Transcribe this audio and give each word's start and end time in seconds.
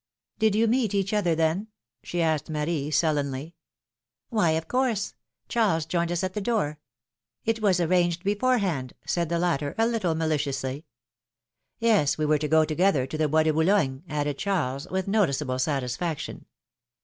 Did 0.39 0.55
you 0.55 0.65
meet 0.65 0.95
each 0.95 1.13
other 1.13 1.35
then?" 1.35 1.67
she 2.03 2.23
asked 2.23 2.49
Marie, 2.49 2.89
sullenly. 2.89 3.53
Why, 4.29 4.49
of 4.53 4.67
course; 4.67 5.13
Charles 5.47 5.85
joined 5.85 6.11
us 6.11 6.23
at 6.23 6.33
the 6.33 6.41
door. 6.41 6.79
It 7.45 7.61
was 7.61 7.79
arranged 7.79 8.23
beforehand," 8.23 8.93
said 9.05 9.29
the 9.29 9.37
latter, 9.37 9.75
a 9.77 9.85
little 9.85 10.15
mali 10.15 10.37
ciously. 10.39 10.85
Yes, 11.77 12.17
we 12.17 12.25
were 12.25 12.39
to 12.39 12.47
go 12.47 12.65
together 12.65 13.05
to 13.05 13.15
the 13.15 13.27
Bois 13.29 13.43
de 13.43 13.53
Boulogne," 13.53 14.01
added 14.09 14.39
Charles, 14.39 14.87
with 14.89 15.07
noticeable 15.07 15.59
satisfaction. 15.59 16.45